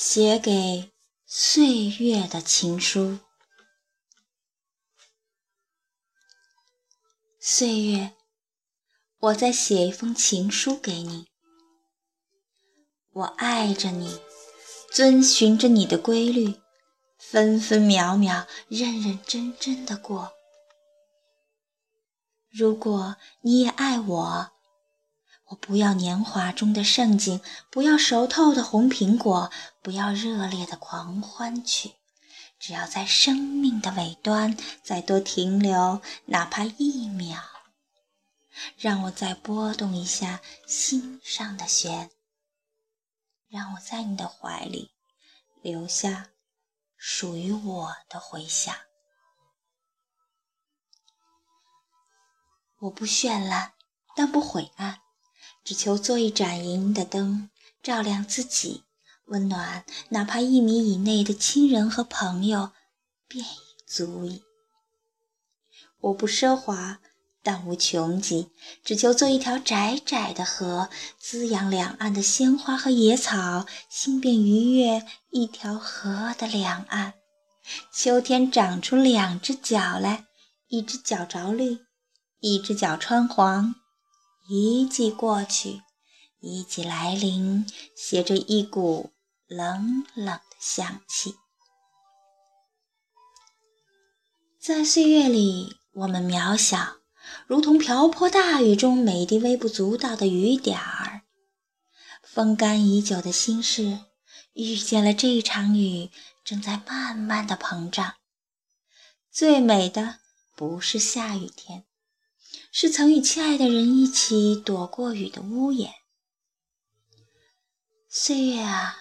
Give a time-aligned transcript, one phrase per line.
[0.00, 0.92] 写给
[1.26, 3.18] 岁月的情书。
[7.40, 8.14] 岁月，
[9.18, 11.26] 我在写一封情书给你。
[13.10, 14.20] 我爱着你，
[14.92, 16.60] 遵循着你的规律，
[17.18, 20.32] 分分秒秒，认认真真的过。
[22.52, 24.52] 如果你也爱我，
[25.48, 27.40] 我不要年华中的盛景，
[27.70, 29.50] 不要熟透的红苹果，
[29.82, 31.94] 不要热烈的狂欢曲，
[32.58, 37.40] 只要在生命的尾端再多停留，哪怕一秒，
[38.76, 42.10] 让我再拨动一下心上的弦，
[43.48, 44.90] 让我在你的怀里
[45.62, 46.28] 留下
[46.98, 48.74] 属于我的回响。
[52.80, 53.72] 我不绚烂，
[54.14, 55.00] 但不晦暗。
[55.68, 57.50] 只求做一盏莹莹的灯，
[57.82, 58.84] 照亮自己，
[59.26, 62.70] 温暖哪怕一米以内的亲人和朋友，
[63.28, 64.42] 便已足矣。
[66.00, 67.00] 我不奢华，
[67.42, 68.48] 但无穷极，
[68.82, 70.88] 只求做一条窄窄的河，
[71.20, 77.12] 滋养两岸的鲜花和野草，心便愉悦一条河的两岸。
[77.92, 80.24] 秋天长出两只脚来，
[80.68, 81.80] 一只脚着绿，
[82.40, 83.74] 一只脚穿黄。
[84.50, 85.82] 一季过去，
[86.40, 89.10] 一季来临，携着一股
[89.46, 91.34] 冷冷的香气。
[94.58, 96.96] 在岁月里，我们渺小，
[97.46, 101.24] 如同瓢泼大雨中每滴微不足道的雨点儿。
[102.22, 103.98] 风干已久的心事，
[104.54, 106.10] 遇见了这场雨，
[106.42, 108.14] 正在慢慢的膨胀。
[109.30, 110.20] 最美的
[110.56, 111.84] 不是下雨天。
[112.70, 115.92] 是曾与亲爱的人一起躲过雨的屋檐。
[118.08, 118.96] 岁月啊，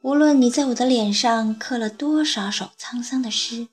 [0.00, 3.68] 无论你在我的脸上刻了多少首沧桑的诗，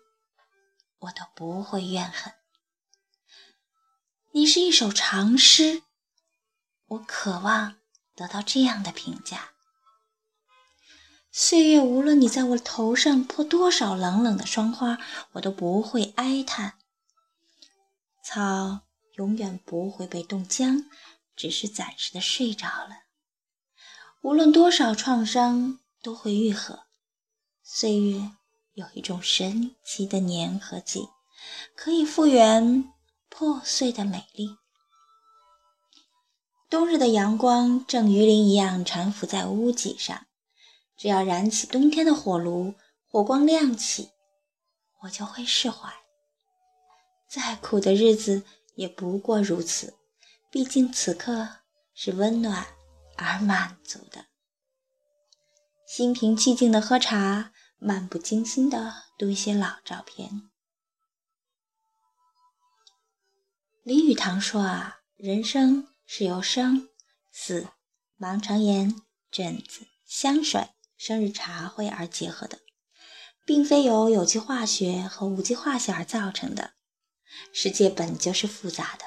[0.99, 2.33] 我都不会怨恨。
[4.33, 5.83] 你是一首长诗，
[6.87, 7.77] 我渴望
[8.15, 9.52] 得到这样的评价。
[11.31, 14.97] 岁月，无论你在我头上泼多少冷冷的霜花，
[15.31, 16.77] 我都不会哀叹。
[18.23, 18.81] 草。
[19.21, 20.89] 永远不会被冻僵，
[21.36, 23.04] 只是暂时的睡着了。
[24.23, 26.87] 无论多少创伤都会愈合。
[27.61, 28.32] 岁月
[28.73, 31.08] 有一种神奇的粘合剂，
[31.76, 32.92] 可以复原
[33.30, 34.58] 破碎的美丽。
[36.67, 40.26] 冬日的阳光正鱼鳞一样缠附在屋脊上，
[40.98, 42.73] 只要燃起冬天的火炉，
[43.08, 44.09] 火光亮起，
[45.02, 45.93] 我就会释怀。
[47.30, 48.43] 再苦的日子。
[48.76, 49.95] 也不过如此，
[50.49, 51.48] 毕竟此刻
[51.93, 52.65] 是温暖
[53.17, 54.26] 而满足的。
[55.87, 60.49] 心平气静的喝茶，漫不经心的读一些老照片。
[63.83, 66.88] 李语堂说啊，人生是由生、
[67.32, 67.67] 死、
[68.17, 68.95] 盲肠炎、
[69.32, 72.59] 疹子、香水、生日茶会而结合的，
[73.45, 76.73] 并非由有机化学和无机化学而造成的。
[77.53, 79.05] 世界本就是复杂的，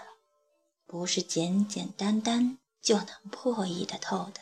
[0.87, 4.41] 不是简简单单就能破译的透的。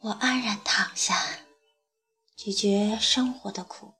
[0.00, 1.16] 我安然躺下，
[2.36, 3.94] 咀嚼生活的苦。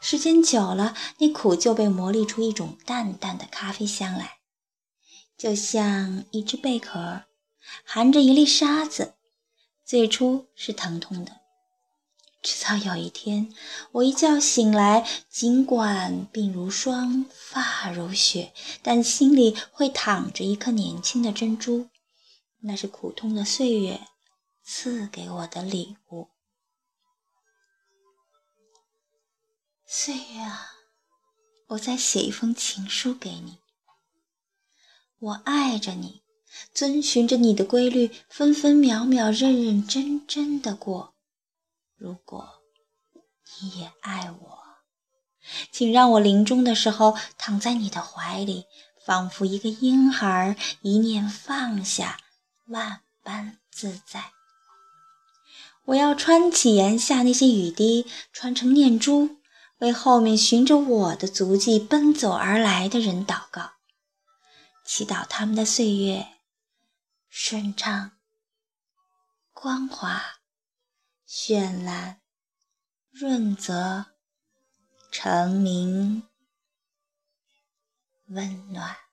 [0.00, 4.38] 时间久了，那苦就被磨砺出一种淡淡的咖啡香来，
[5.36, 7.24] 就像一只贝壳
[7.84, 9.14] 含着一粒沙子，
[9.84, 11.40] 最初是疼痛的。
[12.48, 13.52] 直到有一天，
[13.92, 21.90] 我一觉醒来，尽管鬓如霜，发如雪，但心里会躺着一颗年轻的珍珠。
[22.60, 24.00] 那是苦痛的岁月
[24.64, 26.28] 赐给我的礼物。
[29.86, 30.70] 岁月啊，
[31.66, 33.58] 我在写一封情书给你。
[35.18, 36.22] 我爱着你，
[36.72, 41.12] 遵循着你的规律，分分秒秒，认认真真的过。
[41.98, 42.48] 如果
[43.60, 44.58] 你也爱我，
[45.72, 48.66] 请让我临终的时候躺在你的怀里，
[49.04, 52.18] 仿佛一个婴孩，一念放下，
[52.68, 54.30] 万般自在。
[55.86, 59.38] 我要穿起檐下那些雨滴，穿成念珠，
[59.78, 63.72] 为后面循着我的足迹奔走而来的人祷告，
[64.84, 66.28] 祈祷他们的岁月
[67.28, 68.12] 顺畅、
[69.52, 70.37] 光滑。
[71.30, 72.22] 绚烂、
[73.10, 74.06] 润泽、
[75.12, 76.22] 澄明、
[78.28, 79.07] 温暖。